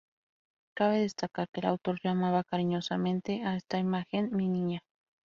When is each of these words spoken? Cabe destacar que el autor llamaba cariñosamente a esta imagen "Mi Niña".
Cabe 0.73 0.99
destacar 1.01 1.47
que 1.49 1.59
el 1.59 1.67
autor 1.67 1.99
llamaba 2.03 2.43
cariñosamente 2.43 3.43
a 3.43 3.55
esta 3.55 3.77
imagen 3.77 4.35
"Mi 4.35 4.49
Niña". 4.49 4.83